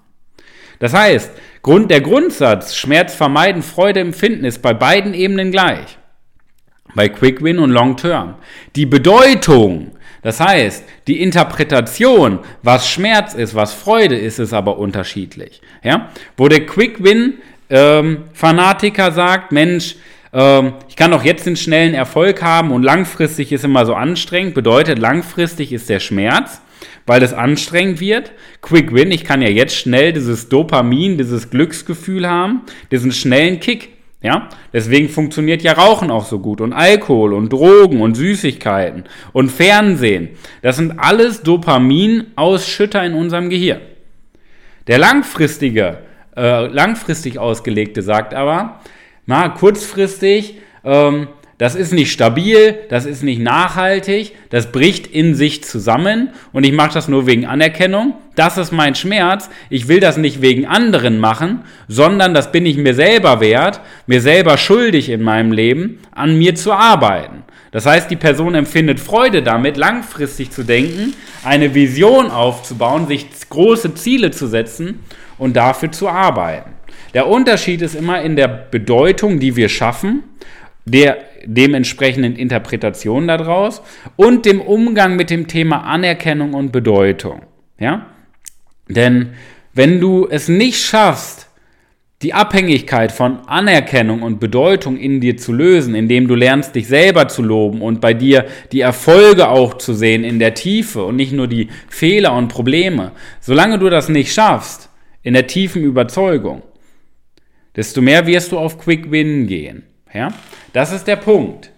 Das 0.79 0.93
heißt, 0.93 1.31
Grund, 1.63 1.91
der 1.91 2.01
Grundsatz 2.01 2.77
Schmerz 2.77 3.15
vermeiden, 3.15 3.63
Freude 3.63 4.01
empfinden 4.01 4.45
ist 4.45 4.63
bei 4.63 4.75
beiden 4.75 5.15
Ebenen 5.15 5.51
gleich 5.51 5.99
bei 6.95 7.09
Quick 7.09 7.43
Win 7.43 7.59
und 7.59 7.71
Long 7.71 7.97
Term. 7.97 8.35
Die 8.77 8.87
Bedeutung, 8.87 9.93
das 10.23 10.41
heißt, 10.41 10.85
die 11.07 11.21
Interpretation, 11.21 12.39
was 12.63 12.89
Schmerz 12.89 13.35
ist, 13.35 13.55
was 13.55 13.75
Freude 13.75 14.17
ist, 14.17 14.39
ist 14.39 14.53
aber 14.53 14.79
unterschiedlich. 14.79 15.61
Ja? 15.83 16.11
Wo 16.37 16.49
der 16.49 16.67
Quick 16.67 17.03
Win 17.03 17.35
ähm, 17.71 18.25
Fanatiker 18.33 19.13
sagt, 19.13 19.53
Mensch, 19.53 19.97
ähm, 20.33 20.75
ich 20.89 20.97
kann 20.97 21.11
doch 21.11 21.25
jetzt 21.25 21.47
den 21.47 21.57
schnellen 21.57 21.95
Erfolg 21.95 22.43
haben 22.43 22.71
und 22.71 22.83
langfristig 22.83 23.53
ist 23.53 23.65
immer 23.65 23.87
so 23.87 23.95
anstrengend, 23.95 24.55
bedeutet 24.55 24.99
langfristig 24.99 25.73
ist 25.73 25.89
der 25.89 26.01
Schmerz, 26.01 26.61
weil 27.07 27.23
es 27.23 27.33
anstrengend 27.33 28.01
wird. 28.01 28.33
Quick 28.63 28.93
Win, 28.95 29.11
ich 29.11 29.25
kann 29.25 29.43
ja 29.43 29.49
jetzt 29.49 29.77
schnell 29.77 30.13
dieses 30.13 30.49
Dopamin, 30.49 31.19
dieses 31.19 31.51
Glücksgefühl 31.51 32.29
haben, 32.29 32.63
diesen 32.91 33.13
schnellen 33.13 33.61
Kick. 33.61 33.91
Ja, 34.23 34.49
deswegen 34.73 35.11
funktioniert 35.11 35.61
ja 35.61 35.73
Rauchen 35.73 36.11
auch 36.11 36.25
so 36.25 36.39
gut 36.39 36.63
und 36.63 36.73
Alkohol 36.73 37.35
und 37.35 37.53
Drogen 37.53 38.01
und 38.01 38.15
Süßigkeiten 38.15 39.05
und 39.35 39.51
Fernsehen. 39.51 40.31
Das 40.63 40.77
sind 40.77 40.99
alles 40.99 41.43
Dopaminausschütter 41.43 43.05
in 43.05 43.13
unserem 43.13 43.51
Gehirn. 43.51 43.83
Der 44.87 44.97
langfristige, 44.97 45.99
äh, 46.39 46.67
langfristig 46.69 47.39
ausgelegte 47.39 48.01
sagt 48.01 48.33
aber, 48.33 48.81
na, 49.27 49.51
kurzfristig 49.51 50.57
ähm, 50.85 51.29
das 51.59 51.77
ist 51.77 51.93
nicht 51.93 52.11
stabil, 52.11 52.75
das 52.89 53.07
ist 53.07 53.23
nicht 53.23 53.41
nachhaltig, 53.41 54.33
das 54.51 54.73
bricht 54.73 55.07
in 55.07 55.37
sich 55.37 55.63
zusammen 55.63 56.31
und 56.53 56.65
ich 56.65 56.73
mache 56.73 56.95
das 56.95 57.07
nur 57.07 57.27
wegen 57.27 57.47
Anerkennung. 57.47 58.15
Das 58.35 58.59
ist 58.59 58.73
mein 58.73 58.97
Schmerz. 58.97 59.49
Ich 59.71 59.87
will 59.87 60.01
das 60.01 60.17
nicht 60.17 60.43
wegen 60.43 60.67
anderen 60.67 61.19
machen, 61.19 61.61
sondern 61.87 62.35
das 62.35 62.51
bin 62.51 62.67
ich 62.67 62.77
mir 62.77 62.95
selber 62.95 63.41
wert, 63.41 63.81
mir 64.09 64.21
selber 64.21 64.57
schuldig 64.59 65.09
in 65.09 65.23
meinem 65.23 65.53
Leben, 65.53 66.01
an 66.11 66.37
mir 66.37 66.57
zu 66.57 66.73
arbeiten. 66.73 67.45
Das 67.71 67.87
heißt, 67.87 68.11
die 68.11 68.17
Person 68.17 68.57
empfindet 68.57 68.99
Freude 68.99 69.43
damit, 69.43 69.77
langfristig 69.77 70.51
zu 70.51 70.65
denken, 70.65 71.15
eine 71.45 71.75
Vision 71.75 72.31
aufzubauen, 72.31 73.07
sich 73.07 73.27
große 73.49 73.95
Ziele 73.95 74.33
zu 74.33 74.49
setzen 74.49 75.01
und 75.39 75.55
dafür 75.57 75.93
zu 75.93 76.09
arbeiten. 76.09 76.71
Der 77.15 77.29
Unterschied 77.29 77.81
ist 77.83 77.95
immer 77.95 78.23
in 78.23 78.35
der 78.35 78.49
Bedeutung, 78.49 79.39
die 79.39 79.55
wir 79.55 79.69
schaffen 79.69 80.25
der 80.85 81.19
dementsprechenden 81.47 82.37
Interpretation 82.37 83.29
daraus 83.29 83.83
und 84.17 84.47
dem 84.47 84.61
Umgang 84.61 85.17
mit 85.17 85.31
dem 85.31 85.47
Thema 85.47 85.85
Anerkennung 85.85 86.55
und 86.55 86.73
Bedeutung. 86.73 87.43
Ja? 87.79 88.07
Denn 88.89 89.31
wenn 89.73 90.01
du 90.01 90.27
es 90.31 90.49
nicht 90.49 90.79
schaffst, 90.79 91.49
die 92.23 92.33
Abhängigkeit 92.33 93.13
von 93.13 93.41
Anerkennung 93.49 94.23
und 94.23 94.41
Bedeutung 94.41 94.97
in 94.97 95.21
dir 95.21 95.37
zu 95.37 95.53
lösen, 95.53 95.95
indem 95.95 96.27
du 96.27 96.35
lernst, 96.35 96.75
dich 96.75 96.87
selber 96.87 97.29
zu 97.29 97.43
loben 97.43 97.83
und 97.83 98.01
bei 98.01 98.15
dir 98.15 98.47
die 98.73 98.81
Erfolge 98.81 99.49
auch 99.49 99.75
zu 99.75 99.93
sehen 99.93 100.25
in 100.25 100.39
der 100.39 100.55
Tiefe 100.55 101.05
und 101.05 101.17
nicht 101.17 101.33
nur 101.33 101.49
die 101.49 101.69
Fehler 101.89 102.35
und 102.35 102.49
Probleme, 102.49 103.13
solange 103.41 103.79
du 103.79 103.91
das 103.91 104.09
nicht 104.09 104.33
schaffst, 104.33 104.89
in 105.23 105.35
der 105.35 105.47
tiefen 105.47 105.83
Überzeugung, 105.83 106.63
desto 107.77 108.01
mehr 108.01 108.27
wirst 108.27 108.53
du 108.53 108.59
auf 108.59 108.79
Quick 108.79 109.11
Win 109.11 109.47
gehen. 109.47 109.83
Ja? 110.15 110.33
Das 110.73 110.93
ist 110.93 111.07
der 111.07 111.17
Punkt. 111.17 111.71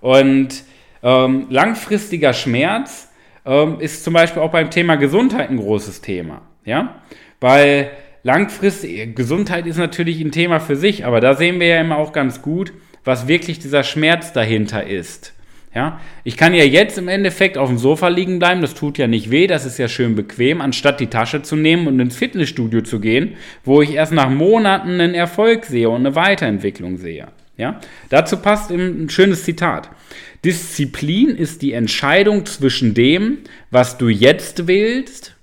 Und 0.00 0.64
ähm, 1.02 1.46
langfristiger 1.48 2.34
Schmerz 2.34 3.08
ähm, 3.46 3.80
ist 3.80 4.04
zum 4.04 4.12
Beispiel 4.12 4.42
auch 4.42 4.50
beim 4.50 4.70
Thema 4.70 4.96
Gesundheit 4.96 5.48
ein 5.48 5.56
großes 5.56 6.02
Thema. 6.02 6.42
Ja? 6.64 6.96
Weil 7.40 7.90
langfristig, 8.22 9.14
Gesundheit 9.16 9.66
ist 9.66 9.78
natürlich 9.78 10.20
ein 10.20 10.32
Thema 10.32 10.60
für 10.60 10.76
sich, 10.76 11.06
aber 11.06 11.20
da 11.20 11.34
sehen 11.34 11.60
wir 11.60 11.68
ja 11.68 11.80
immer 11.80 11.96
auch 11.96 12.12
ganz 12.12 12.42
gut, 12.42 12.72
was 13.04 13.28
wirklich 13.28 13.58
dieser 13.58 13.84
Schmerz 13.84 14.32
dahinter 14.32 14.86
ist. 14.86 15.32
Ja, 15.74 16.00
ich 16.22 16.36
kann 16.36 16.54
ja 16.54 16.62
jetzt 16.62 16.98
im 16.98 17.08
Endeffekt 17.08 17.58
auf 17.58 17.68
dem 17.68 17.78
Sofa 17.78 18.06
liegen 18.06 18.38
bleiben, 18.38 18.60
das 18.60 18.74
tut 18.74 18.96
ja 18.96 19.08
nicht 19.08 19.32
weh, 19.32 19.48
das 19.48 19.66
ist 19.66 19.76
ja 19.76 19.88
schön 19.88 20.14
bequem, 20.14 20.60
anstatt 20.60 21.00
die 21.00 21.08
Tasche 21.08 21.42
zu 21.42 21.56
nehmen 21.56 21.88
und 21.88 21.98
ins 21.98 22.16
Fitnessstudio 22.16 22.82
zu 22.82 23.00
gehen, 23.00 23.34
wo 23.64 23.82
ich 23.82 23.94
erst 23.94 24.12
nach 24.12 24.30
Monaten 24.30 25.00
einen 25.00 25.14
Erfolg 25.14 25.64
sehe 25.64 25.90
und 25.90 26.06
eine 26.06 26.14
Weiterentwicklung 26.14 26.96
sehe. 26.96 27.26
Ja? 27.56 27.80
Dazu 28.10 28.36
passt 28.36 28.70
ein 28.70 29.08
schönes 29.08 29.44
Zitat. 29.44 29.90
Disziplin 30.44 31.30
ist 31.30 31.62
die 31.62 31.72
Entscheidung 31.72 32.44
zwischen 32.46 32.94
dem, 32.94 33.38
was 33.70 33.96
du 33.96 34.08
jetzt 34.08 34.66
willst 34.66 35.34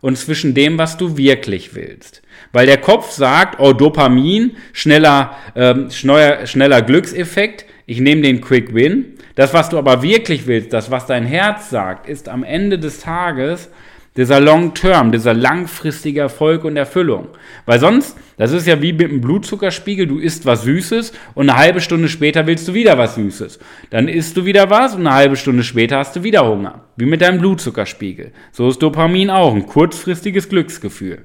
und 0.00 0.16
zwischen 0.16 0.54
dem, 0.54 0.78
was 0.78 0.96
du 0.96 1.16
wirklich 1.16 1.74
willst. 1.74 2.22
Weil 2.52 2.66
der 2.66 2.78
Kopf 2.78 3.10
sagt, 3.10 3.58
oh, 3.58 3.72
Dopamin, 3.72 4.56
schneller, 4.72 5.36
ähm, 5.56 5.90
schneller, 5.90 6.46
schneller 6.46 6.82
Glückseffekt, 6.82 7.64
ich 7.86 8.00
nehme 8.00 8.22
den 8.22 8.40
Quick 8.40 8.74
Win. 8.74 9.14
Das, 9.34 9.54
was 9.54 9.68
du 9.70 9.78
aber 9.78 10.02
wirklich 10.02 10.46
willst, 10.46 10.72
das, 10.72 10.90
was 10.90 11.06
dein 11.06 11.24
Herz 11.24 11.70
sagt, 11.70 12.08
ist 12.08 12.28
am 12.28 12.44
Ende 12.44 12.78
des 12.78 13.00
Tages 13.00 13.70
dieser 14.18 14.40
Long 14.40 14.74
Term, 14.74 15.12
dieser 15.12 15.32
langfristige 15.32 16.20
Erfolg 16.20 16.64
und 16.64 16.76
Erfüllung. 16.76 17.28
Weil 17.66 17.78
sonst, 17.78 18.16
das 18.36 18.50
ist 18.50 18.66
ja 18.66 18.82
wie 18.82 18.92
mit 18.92 19.12
dem 19.12 19.20
Blutzuckerspiegel, 19.20 20.08
du 20.08 20.18
isst 20.18 20.44
was 20.44 20.64
Süßes 20.64 21.12
und 21.34 21.48
eine 21.48 21.56
halbe 21.56 21.80
Stunde 21.80 22.08
später 22.08 22.48
willst 22.48 22.66
du 22.66 22.74
wieder 22.74 22.98
was 22.98 23.14
Süßes. 23.14 23.60
Dann 23.90 24.08
isst 24.08 24.36
du 24.36 24.44
wieder 24.44 24.70
was 24.70 24.96
und 24.96 25.06
eine 25.06 25.14
halbe 25.14 25.36
Stunde 25.36 25.62
später 25.62 25.98
hast 25.98 26.16
du 26.16 26.24
wieder 26.24 26.48
Hunger. 26.48 26.86
Wie 26.96 27.06
mit 27.06 27.20
deinem 27.20 27.38
Blutzuckerspiegel. 27.38 28.32
So 28.50 28.68
ist 28.68 28.82
Dopamin 28.82 29.30
auch 29.30 29.54
ein 29.54 29.66
kurzfristiges 29.66 30.48
Glücksgefühl. 30.48 31.24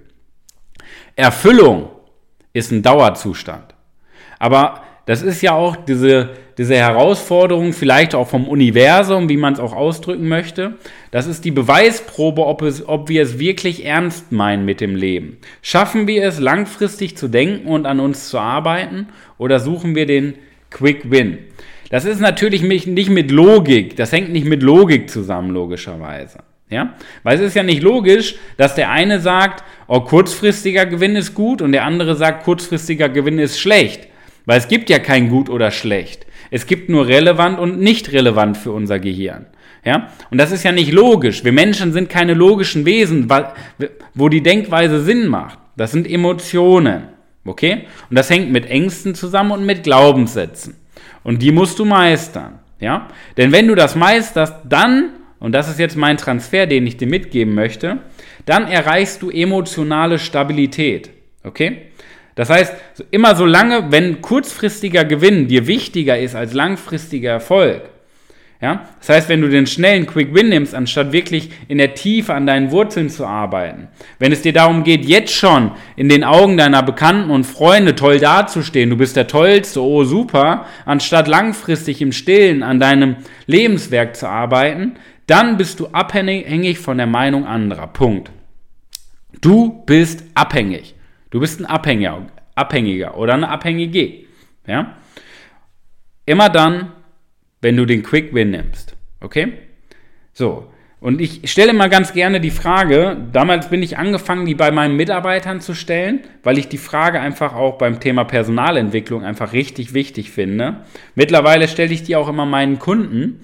Erfüllung 1.15 1.89
ist 2.53 2.71
ein 2.71 2.83
Dauerzustand. 2.83 3.73
Aber 4.37 4.83
das 5.05 5.21
ist 5.21 5.41
ja 5.41 5.53
auch 5.53 5.75
diese, 5.75 6.29
diese 6.57 6.75
Herausforderung, 6.75 7.73
vielleicht 7.73 8.15
auch 8.15 8.27
vom 8.27 8.47
Universum, 8.47 9.27
wie 9.27 9.35
man 9.35 9.53
es 9.53 9.59
auch 9.59 9.73
ausdrücken 9.73 10.29
möchte. 10.29 10.75
Das 11.11 11.27
ist 11.27 11.43
die 11.43 11.51
Beweisprobe, 11.51 12.45
ob, 12.45 12.61
es, 12.61 12.87
ob 12.87 13.09
wir 13.09 13.21
es 13.21 13.37
wirklich 13.37 13.85
ernst 13.85 14.31
meinen 14.31 14.63
mit 14.63 14.79
dem 14.79 14.95
Leben. 14.95 15.37
Schaffen 15.61 16.07
wir 16.07 16.23
es, 16.23 16.39
langfristig 16.39 17.17
zu 17.17 17.27
denken 17.27 17.67
und 17.67 17.85
an 17.85 17.99
uns 17.99 18.29
zu 18.29 18.39
arbeiten 18.39 19.07
oder 19.37 19.59
suchen 19.59 19.93
wir 19.95 20.05
den 20.05 20.35
Quick 20.69 21.11
Win? 21.11 21.39
Das 21.89 22.05
ist 22.05 22.21
natürlich 22.21 22.63
nicht 22.63 23.09
mit 23.09 23.29
Logik, 23.29 23.97
das 23.97 24.11
hängt 24.11 24.31
nicht 24.31 24.47
mit 24.47 24.63
Logik 24.63 25.09
zusammen, 25.09 25.51
logischerweise. 25.51 26.39
Ja? 26.69 26.95
Weil 27.23 27.35
es 27.35 27.41
ist 27.41 27.55
ja 27.55 27.61
nicht 27.61 27.83
logisch, 27.83 28.35
dass 28.57 28.73
der 28.73 28.89
eine 28.89 29.19
sagt, 29.19 29.63
oh, 29.87 29.99
kurzfristiger 29.99 30.85
Gewinn 30.85 31.15
ist 31.15 31.35
gut 31.35 31.61
und 31.61 31.73
der 31.73 31.83
andere 31.83 32.15
sagt, 32.15 32.45
kurzfristiger 32.45 33.09
Gewinn 33.09 33.37
ist 33.37 33.59
schlecht. 33.59 34.07
Weil 34.45 34.57
es 34.57 34.67
gibt 34.67 34.89
ja 34.89 34.99
kein 34.99 35.29
gut 35.29 35.49
oder 35.49 35.71
schlecht. 35.71 36.25
Es 36.51 36.67
gibt 36.67 36.89
nur 36.89 37.07
relevant 37.07 37.59
und 37.59 37.79
nicht 37.79 38.11
relevant 38.11 38.57
für 38.57 38.71
unser 38.71 38.99
Gehirn. 38.99 39.47
Ja? 39.85 40.09
Und 40.29 40.37
das 40.37 40.51
ist 40.51 40.63
ja 40.63 40.71
nicht 40.71 40.91
logisch. 40.91 41.43
Wir 41.43 41.51
Menschen 41.51 41.93
sind 41.93 42.09
keine 42.09 42.33
logischen 42.33 42.85
Wesen, 42.85 43.27
wo 44.13 44.29
die 44.29 44.43
Denkweise 44.43 45.01
Sinn 45.03 45.27
macht. 45.27 45.59
Das 45.75 45.91
sind 45.91 46.09
Emotionen. 46.09 47.03
Okay? 47.45 47.85
Und 48.09 48.17
das 48.17 48.29
hängt 48.29 48.51
mit 48.51 48.65
Ängsten 48.67 49.15
zusammen 49.15 49.51
und 49.51 49.65
mit 49.65 49.83
Glaubenssätzen. 49.83 50.75
Und 51.23 51.41
die 51.41 51.51
musst 51.51 51.79
du 51.79 51.85
meistern. 51.85 52.59
Ja? 52.79 53.07
Denn 53.37 53.51
wenn 53.51 53.67
du 53.67 53.75
das 53.75 53.95
meisterst, 53.95 54.55
dann, 54.67 55.11
und 55.39 55.53
das 55.53 55.69
ist 55.69 55.79
jetzt 55.79 55.95
mein 55.95 56.17
Transfer, 56.17 56.67
den 56.67 56.85
ich 56.85 56.97
dir 56.97 57.07
mitgeben 57.07 57.55
möchte, 57.55 57.99
dann 58.45 58.67
erreichst 58.67 59.21
du 59.21 59.29
emotionale 59.29 60.19
Stabilität. 60.19 61.09
Okay? 61.43 61.92
Das 62.35 62.49
heißt, 62.49 62.73
immer 63.11 63.35
so 63.35 63.45
lange, 63.45 63.91
wenn 63.91 64.21
kurzfristiger 64.21 65.05
Gewinn 65.05 65.47
dir 65.47 65.67
wichtiger 65.67 66.17
ist 66.17 66.35
als 66.35 66.53
langfristiger 66.53 67.31
Erfolg, 67.31 67.83
ja, 68.63 68.87
das 68.99 69.09
heißt, 69.09 69.29
wenn 69.29 69.41
du 69.41 69.49
den 69.49 69.67
schnellen 69.67 70.07
Quick 70.07 70.33
Win 70.33 70.47
nimmst, 70.47 70.73
anstatt 70.73 71.11
wirklich 71.11 71.49
in 71.67 71.79
der 71.79 71.95
Tiefe 71.95 72.33
an 72.33 72.47
deinen 72.47 72.71
Wurzeln 72.71 73.09
zu 73.09 73.25
arbeiten, 73.25 73.89
wenn 74.19 74.31
es 74.31 74.41
dir 74.41 74.53
darum 74.53 74.85
geht, 74.85 75.03
jetzt 75.03 75.33
schon 75.33 75.71
in 75.97 76.07
den 76.07 76.23
Augen 76.23 76.55
deiner 76.55 76.81
Bekannten 76.81 77.29
und 77.29 77.43
Freunde 77.43 77.93
toll 77.93 78.19
dazustehen, 78.19 78.89
du 78.89 78.95
bist 78.95 79.17
der 79.17 79.27
Tollste, 79.27 79.83
oh 79.83 80.05
super, 80.05 80.65
anstatt 80.85 81.27
langfristig 81.27 82.01
im 82.01 82.13
Stillen 82.13 82.63
an 82.63 82.79
deinem 82.79 83.17
Lebenswerk 83.47 84.15
zu 84.15 84.29
arbeiten, 84.29 84.93
dann 85.27 85.57
bist 85.57 85.81
du 85.81 85.87
abhängig 85.87 86.79
von 86.79 86.97
der 86.97 87.07
Meinung 87.07 87.45
anderer. 87.45 87.87
Punkt. 87.87 88.31
Du 89.41 89.83
bist 89.85 90.23
abhängig. 90.35 90.92
Du 91.33 91.39
bist 91.39 91.59
ein 91.59 91.65
Abhängiger, 91.65 92.27
Abhängiger 92.53 93.17
oder 93.17 93.33
eine 93.33 93.49
Abhängige. 93.49 94.25
Ja? 94.67 94.97
Immer 96.27 96.49
dann, 96.49 96.91
wenn 97.59 97.75
du 97.75 97.87
den 97.87 98.03
Quick 98.03 98.35
Win 98.35 98.51
nimmst. 98.51 98.95
Okay? 99.19 99.53
So. 100.31 100.71
Und 100.99 101.19
ich 101.19 101.49
stelle 101.51 101.73
mal 101.73 101.89
ganz 101.89 102.13
gerne 102.13 102.39
die 102.39 102.51
Frage, 102.51 103.17
damals 103.31 103.71
bin 103.71 103.81
ich 103.81 103.97
angefangen, 103.97 104.45
die 104.45 104.53
bei 104.53 104.69
meinen 104.69 104.95
Mitarbeitern 104.95 105.59
zu 105.59 105.73
stellen, 105.73 106.19
weil 106.43 106.59
ich 106.59 106.69
die 106.69 106.77
Frage 106.77 107.19
einfach 107.19 107.55
auch 107.55 107.79
beim 107.79 107.99
Thema 107.99 108.25
Personalentwicklung 108.25 109.23
einfach 109.23 109.53
richtig 109.53 109.95
wichtig 109.95 110.29
finde. 110.29 110.81
Mittlerweile 111.15 111.67
stelle 111.67 111.93
ich 111.93 112.03
die 112.03 112.15
auch 112.15 112.29
immer 112.29 112.45
meinen 112.45 112.77
Kunden. 112.77 113.43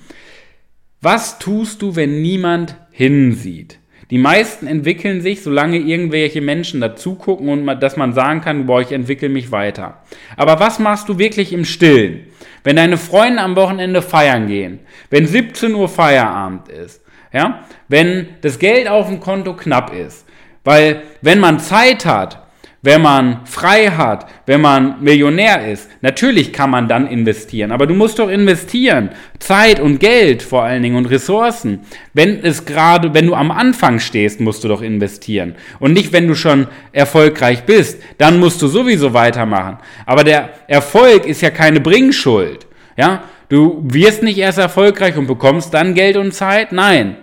Was 1.01 1.39
tust 1.39 1.81
du, 1.81 1.96
wenn 1.96 2.22
niemand 2.22 2.75
hinsieht? 2.91 3.79
Die 4.12 4.18
meisten 4.18 4.66
entwickeln 4.66 5.22
sich, 5.22 5.44
solange 5.44 5.78
irgendwelche 5.78 6.42
Menschen 6.42 6.82
dazugucken 6.82 7.50
und 7.50 7.80
dass 7.80 7.96
man 7.96 8.13
sagen 8.13 8.42
kann, 8.42 8.66
boah, 8.66 8.82
ich 8.82 8.92
entwickle 8.92 9.30
mich 9.30 9.51
weiter. 9.51 10.01
Aber 10.36 10.60
was 10.60 10.80
machst 10.80 11.08
du 11.10 11.20
wirklich 11.20 11.54
im 11.54 11.63
Stillen? 11.63 12.25
Wenn 12.63 12.78
deine 12.78 12.98
Freunde 12.98 13.42
am 13.42 13.56
Wochenende 13.56 14.01
feiern 14.01 14.48
gehen, 14.48 14.80
wenn 15.12 15.28
17 15.28 15.75
Uhr 15.75 15.88
Feierabend 15.88 16.70
ist, 16.70 17.04
ja, 17.32 17.66
wenn 17.88 18.28
das 18.42 18.58
Geld 18.58 18.88
auf 18.88 19.08
dem 19.08 19.20
Konto 19.20 19.56
knapp 19.56 19.94
ist, 19.94 20.25
weil 20.63 21.04
wenn 21.22 21.39
man 21.39 21.60
Zeit 21.60 22.06
hat, 22.06 22.49
wenn 22.82 23.02
man 23.02 23.46
frei 23.46 23.88
hat, 23.88 24.28
wenn 24.46 24.62
man 24.62 25.02
Millionär 25.02 25.70
ist. 25.70 25.90
Natürlich 26.02 26.54
kann 26.54 26.70
man 26.70 26.88
dann 26.88 27.08
investieren, 27.08 27.72
aber 27.72 27.88
du 27.88 27.94
musst 27.94 28.20
doch 28.20 28.30
investieren. 28.30 29.10
Zeit 29.40 29.80
und 29.80 30.00
Geld 30.00 30.42
vor 30.42 30.64
allen 30.64 30.84
Dingen 30.84 30.96
und 30.96 31.08
Ressourcen. 31.08 31.82
Wenn 32.14 32.44
es 32.44 32.66
gerade, 32.66 33.14
wenn 33.14 33.28
du 33.28 33.36
am 33.36 33.52
Anfang 33.52 34.00
stehst, 34.00 34.40
musst 34.40 34.64
du 34.64 34.70
doch 34.70 34.82
investieren. 34.82 35.56
Und 35.80 35.94
nicht, 35.94 36.14
wenn 36.14 36.28
du 36.28 36.36
schon 36.36 36.68
erfolgreich 36.94 37.64
bist. 37.64 38.02
Dann 38.18 38.40
musst 38.40 38.62
du 38.62 38.68
sowieso 38.68 39.14
weitermachen. 39.14 39.78
Aber 40.06 40.24
der 40.24 40.50
Erfolg 40.68 41.26
ist 41.26 41.42
ja 41.42 41.50
keine 41.50 41.82
Bringschuld. 41.82 42.66
Ja? 42.98 43.24
Du 43.50 43.84
wirst 43.84 44.24
nicht 44.24 44.38
erst 44.38 44.58
erfolgreich 44.58 45.18
und 45.18 45.28
bekommst 45.28 45.74
dann 45.74 45.96
Geld 45.96 46.16
und 46.16 46.34
Zeit. 46.34 46.72
Nein. 46.72 47.18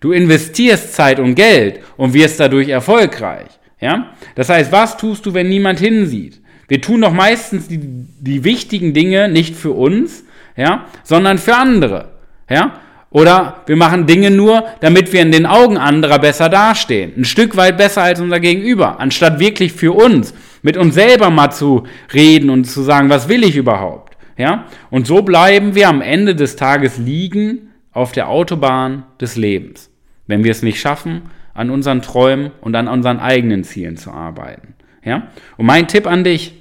Du 0.00 0.12
investierst 0.12 0.94
Zeit 0.94 1.20
und 1.20 1.34
Geld 1.34 1.80
und 1.96 2.14
wirst 2.14 2.40
dadurch 2.40 2.68
erfolgreich. 2.68 3.46
Ja? 3.82 4.14
Das 4.36 4.48
heißt, 4.48 4.72
was 4.72 4.96
tust 4.96 5.26
du, 5.26 5.34
wenn 5.34 5.48
niemand 5.48 5.80
hinsieht? 5.80 6.40
Wir 6.68 6.80
tun 6.80 7.02
doch 7.02 7.12
meistens 7.12 7.68
die, 7.68 7.78
die 7.78 8.44
wichtigen 8.44 8.94
Dinge 8.94 9.28
nicht 9.28 9.54
für 9.54 9.72
uns, 9.72 10.24
ja, 10.56 10.86
sondern 11.02 11.36
für 11.36 11.56
andere, 11.56 12.12
ja. 12.48 12.80
Oder 13.10 13.62
wir 13.66 13.76
machen 13.76 14.06
Dinge 14.06 14.30
nur, 14.30 14.64
damit 14.80 15.12
wir 15.12 15.20
in 15.20 15.32
den 15.32 15.44
Augen 15.44 15.76
anderer 15.76 16.18
besser 16.18 16.48
dastehen. 16.48 17.12
Ein 17.14 17.26
Stück 17.26 17.58
weit 17.58 17.76
besser 17.76 18.02
als 18.02 18.22
unser 18.22 18.40
Gegenüber. 18.40 19.00
Anstatt 19.00 19.38
wirklich 19.38 19.74
für 19.74 19.92
uns, 19.92 20.32
mit 20.62 20.78
uns 20.78 20.94
selber 20.94 21.28
mal 21.28 21.50
zu 21.50 21.84
reden 22.14 22.48
und 22.48 22.64
zu 22.64 22.80
sagen, 22.80 23.10
was 23.10 23.28
will 23.28 23.44
ich 23.44 23.56
überhaupt? 23.56 24.16
Ja? 24.38 24.64
Und 24.88 25.06
so 25.06 25.20
bleiben 25.20 25.74
wir 25.74 25.90
am 25.90 26.00
Ende 26.00 26.34
des 26.34 26.56
Tages 26.56 26.96
liegen 26.96 27.72
auf 27.92 28.12
der 28.12 28.30
Autobahn 28.30 29.04
des 29.20 29.36
Lebens. 29.36 29.90
Wenn 30.26 30.42
wir 30.42 30.52
es 30.52 30.62
nicht 30.62 30.80
schaffen, 30.80 31.22
an 31.54 31.70
unseren 31.70 32.02
Träumen 32.02 32.50
und 32.60 32.74
an 32.74 32.88
unseren 32.88 33.20
eigenen 33.20 33.64
Zielen 33.64 33.96
zu 33.96 34.10
arbeiten. 34.10 34.74
Ja? 35.04 35.28
Und 35.56 35.66
mein 35.66 35.88
Tipp 35.88 36.06
an 36.06 36.24
dich, 36.24 36.54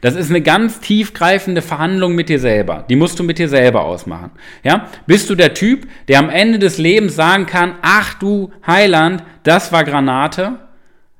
das 0.00 0.14
ist 0.14 0.30
eine 0.30 0.40
ganz 0.40 0.80
tiefgreifende 0.80 1.62
Verhandlung 1.62 2.14
mit 2.14 2.28
dir 2.28 2.38
selber. 2.38 2.84
Die 2.88 2.96
musst 2.96 3.18
du 3.18 3.24
mit 3.24 3.38
dir 3.38 3.48
selber 3.48 3.82
ausmachen. 3.82 4.30
Ja? 4.62 4.88
Bist 5.06 5.28
du 5.30 5.34
der 5.34 5.54
Typ, 5.54 5.86
der 6.08 6.18
am 6.18 6.30
Ende 6.30 6.58
des 6.58 6.78
Lebens 6.78 7.16
sagen 7.16 7.46
kann, 7.46 7.74
ach 7.82 8.14
du 8.14 8.52
Heiland, 8.66 9.24
das 9.42 9.72
war 9.72 9.84
Granate, 9.84 10.58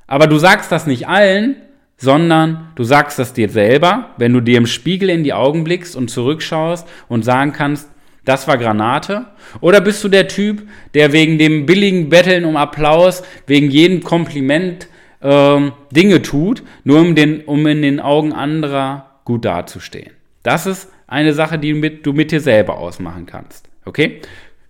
aber 0.07 0.27
du 0.27 0.39
sagst 0.39 0.71
das 0.73 0.87
nicht 0.87 1.09
allen, 1.09 1.57
sondern 1.97 2.73
du 2.77 2.85
sagst 2.85 3.19
das 3.19 3.35
dir 3.35 3.51
selber, 3.51 4.11
wenn 4.17 4.33
du 4.33 4.41
dir 4.41 4.57
im 4.57 4.67
Spiegel 4.67 5.11
in 5.11 5.23
die 5.23 5.35
Augen 5.35 5.65
blickst 5.65 5.95
und 5.95 6.09
zurückschaust 6.09 6.89
und 7.09 7.25
sagen 7.25 7.53
kannst, 7.53 7.90
das 8.25 8.47
war 8.47 8.59
Granate? 8.59 9.27
Oder 9.61 9.81
bist 9.81 10.05
du 10.05 10.09
der 10.09 10.29
Typ, 10.29 10.69
der 10.95 11.13
wegen 11.13 11.39
dem 11.39 11.67
billigen 11.67 12.09
Betteln 12.09 12.45
um 12.45 12.57
Applaus, 12.57 13.23
wegen 13.47 13.71
jedem 13.71 14.03
Kompliment 14.03 14.89
ähm, 15.23 15.73
Dinge 15.91 16.23
tut, 16.23 16.63
nur 16.85 17.01
um, 17.01 17.15
den, 17.15 17.43
um 17.43 17.67
in 17.67 17.83
den 17.83 18.01
Augen 18.01 18.33
anderer 18.33 19.21
gut 19.25 19.45
dazustehen. 19.45 20.13
Das 20.43 20.67
ist 20.67 20.89
eine 21.07 21.35
Sache, 21.35 21.59
die 21.59 21.75
mit, 21.75 22.07
du 22.07 22.13
mit 22.13 22.33
dir 22.33 22.41
selber 22.41 22.79
ausmachen 22.79 23.27
kannst. 23.27 23.69
Okay? 23.85 24.21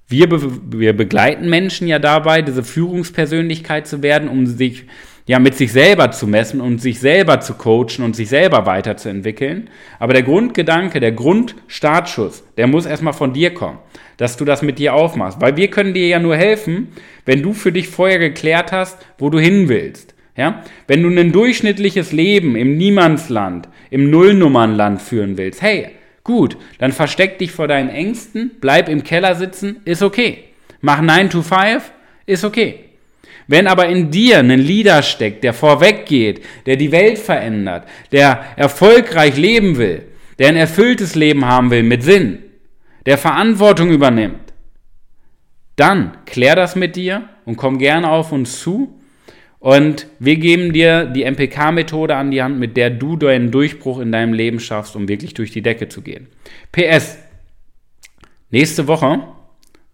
Wir, 0.08 0.28
be 0.28 0.40
wir 0.72 0.96
begleiten 0.96 1.48
Menschen 1.48 1.86
ja 1.86 2.00
dabei, 2.00 2.42
diese 2.42 2.64
Führungspersönlichkeit 2.64 3.86
zu 3.86 4.02
werden, 4.02 4.28
um 4.28 4.46
sich 4.46 4.86
ja 5.30 5.38
mit 5.38 5.54
sich 5.54 5.70
selber 5.70 6.10
zu 6.10 6.26
messen 6.26 6.60
und 6.60 6.82
sich 6.82 6.98
selber 6.98 7.38
zu 7.38 7.54
coachen 7.54 8.02
und 8.02 8.16
sich 8.16 8.28
selber 8.28 8.66
weiterzuentwickeln. 8.66 9.70
Aber 10.00 10.12
der 10.12 10.24
Grundgedanke, 10.24 10.98
der 10.98 11.12
Grundstartschuss, 11.12 12.42
der 12.56 12.66
muss 12.66 12.84
erstmal 12.84 13.12
von 13.12 13.32
dir 13.32 13.54
kommen, 13.54 13.78
dass 14.16 14.36
du 14.36 14.44
das 14.44 14.62
mit 14.62 14.80
dir 14.80 14.92
aufmachst. 14.92 15.40
Weil 15.40 15.56
wir 15.56 15.68
können 15.70 15.94
dir 15.94 16.08
ja 16.08 16.18
nur 16.18 16.34
helfen, 16.34 16.88
wenn 17.26 17.44
du 17.44 17.52
für 17.52 17.70
dich 17.70 17.86
vorher 17.86 18.18
geklärt 18.18 18.72
hast, 18.72 18.98
wo 19.18 19.30
du 19.30 19.38
hin 19.38 19.68
willst. 19.68 20.16
Ja? 20.36 20.64
Wenn 20.88 21.04
du 21.04 21.08
ein 21.08 21.30
durchschnittliches 21.30 22.10
Leben 22.10 22.56
im 22.56 22.76
Niemandsland, 22.76 23.68
im 23.90 24.10
Nullnummernland 24.10 25.00
führen 25.00 25.38
willst, 25.38 25.62
hey, 25.62 25.90
gut, 26.24 26.56
dann 26.78 26.90
versteck 26.90 27.38
dich 27.38 27.52
vor 27.52 27.68
deinen 27.68 27.90
Ängsten, 27.90 28.50
bleib 28.60 28.88
im 28.88 29.04
Keller 29.04 29.36
sitzen, 29.36 29.76
ist 29.84 30.02
okay. 30.02 30.38
Mach 30.80 31.00
9 31.00 31.30
to 31.30 31.42
5, 31.42 31.92
ist 32.26 32.44
okay. 32.44 32.89
Wenn 33.50 33.66
aber 33.66 33.88
in 33.88 34.12
dir 34.12 34.38
ein 34.38 34.48
Leader 34.48 35.02
steckt, 35.02 35.42
der 35.42 35.52
vorweggeht, 35.52 36.40
der 36.66 36.76
die 36.76 36.92
Welt 36.92 37.18
verändert, 37.18 37.84
der 38.12 38.44
erfolgreich 38.54 39.36
leben 39.36 39.76
will, 39.76 40.04
der 40.38 40.50
ein 40.50 40.56
erfülltes 40.56 41.16
Leben 41.16 41.44
haben 41.44 41.72
will 41.72 41.82
mit 41.82 42.04
Sinn, 42.04 42.38
der 43.06 43.18
Verantwortung 43.18 43.90
übernimmt, 43.90 44.52
dann 45.74 46.16
klär 46.26 46.54
das 46.54 46.76
mit 46.76 46.94
dir 46.94 47.28
und 47.44 47.56
komm 47.56 47.78
gerne 47.78 48.08
auf 48.08 48.30
uns 48.30 48.60
zu 48.60 49.00
und 49.58 50.06
wir 50.20 50.36
geben 50.36 50.72
dir 50.72 51.06
die 51.06 51.24
MPK-Methode 51.24 52.14
an 52.14 52.30
die 52.30 52.44
Hand, 52.44 52.60
mit 52.60 52.76
der 52.76 52.90
du 52.90 53.16
deinen 53.16 53.50
Durchbruch 53.50 53.98
in 53.98 54.12
deinem 54.12 54.32
Leben 54.32 54.60
schaffst, 54.60 54.94
um 54.94 55.08
wirklich 55.08 55.34
durch 55.34 55.50
die 55.50 55.62
Decke 55.62 55.88
zu 55.88 56.02
gehen. 56.02 56.28
PS. 56.70 57.18
Nächste 58.52 58.86
Woche 58.86 59.24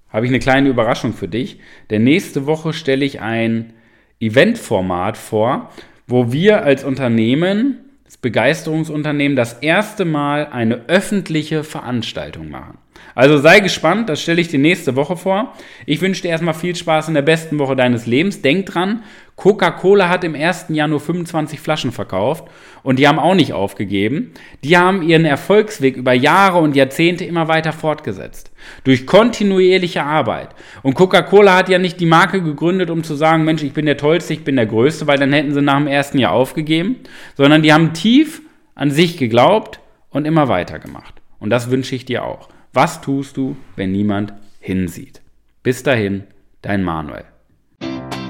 habe 0.08 0.26
ich 0.26 0.30
eine 0.30 0.38
kleine 0.38 0.68
Überraschung 0.68 1.12
für 1.12 1.28
dich, 1.28 1.58
denn 1.90 2.04
nächste 2.04 2.46
Woche 2.46 2.72
stelle 2.72 3.04
ich 3.04 3.20
ein 3.20 3.72
Eventformat 4.20 5.16
vor, 5.16 5.70
wo 6.06 6.32
wir 6.32 6.62
als 6.62 6.84
Unternehmen, 6.84 7.78
das 8.04 8.16
Begeisterungsunternehmen, 8.16 9.36
das 9.36 9.54
erste 9.54 10.04
Mal 10.04 10.46
eine 10.46 10.88
öffentliche 10.88 11.64
Veranstaltung 11.64 12.48
machen. 12.48 12.78
Also 13.14 13.38
sei 13.38 13.60
gespannt, 13.60 14.08
das 14.08 14.22
stelle 14.22 14.40
ich 14.40 14.48
dir 14.48 14.58
nächste 14.58 14.94
Woche 14.94 15.16
vor. 15.16 15.54
Ich 15.86 16.00
wünsche 16.00 16.22
dir 16.22 16.28
erstmal 16.28 16.54
viel 16.54 16.76
Spaß 16.76 17.08
in 17.08 17.14
der 17.14 17.22
besten 17.22 17.58
Woche 17.58 17.74
deines 17.74 18.06
Lebens. 18.06 18.42
Denk 18.42 18.66
dran, 18.66 19.02
Coca-Cola 19.36 20.08
hat 20.08 20.22
im 20.22 20.34
ersten 20.34 20.74
Jahr 20.74 20.86
nur 20.88 21.00
25 21.00 21.58
Flaschen 21.58 21.92
verkauft 21.92 22.44
und 22.82 22.98
die 22.98 23.08
haben 23.08 23.18
auch 23.18 23.34
nicht 23.34 23.52
aufgegeben. 23.52 24.32
Die 24.64 24.76
haben 24.76 25.02
ihren 25.02 25.24
Erfolgsweg 25.24 25.96
über 25.96 26.12
Jahre 26.12 26.58
und 26.58 26.76
Jahrzehnte 26.76 27.24
immer 27.24 27.48
weiter 27.48 27.72
fortgesetzt. 27.72 28.50
Durch 28.84 29.06
kontinuierliche 29.06 30.02
Arbeit. 30.02 30.50
Und 30.82 30.94
Coca-Cola 30.94 31.56
hat 31.56 31.68
ja 31.68 31.78
nicht 31.78 32.00
die 32.00 32.06
Marke 32.06 32.42
gegründet, 32.42 32.90
um 32.90 33.04
zu 33.04 33.14
sagen, 33.14 33.44
Mensch, 33.44 33.62
ich 33.62 33.72
bin 33.72 33.86
der 33.86 33.96
Tollste, 33.96 34.34
ich 34.34 34.44
bin 34.44 34.56
der 34.56 34.66
Größte, 34.66 35.06
weil 35.06 35.18
dann 35.18 35.32
hätten 35.32 35.52
sie 35.52 35.62
nach 35.62 35.78
dem 35.78 35.86
ersten 35.86 36.18
Jahr 36.18 36.32
aufgegeben, 36.32 36.96
sondern 37.36 37.62
die 37.62 37.72
haben 37.72 37.94
tief 37.94 38.42
an 38.74 38.90
sich 38.90 39.16
geglaubt 39.16 39.80
und 40.10 40.26
immer 40.26 40.48
weitergemacht. 40.48 41.14
Und 41.38 41.50
das 41.50 41.70
wünsche 41.70 41.94
ich 41.94 42.04
dir 42.04 42.24
auch. 42.24 42.48
Was 42.72 43.00
tust 43.00 43.36
du, 43.36 43.56
wenn 43.74 43.92
niemand 43.92 44.34
hinsieht? 44.60 45.22
Bis 45.62 45.82
dahin, 45.82 46.24
dein 46.62 46.82
Manuel. 46.82 47.24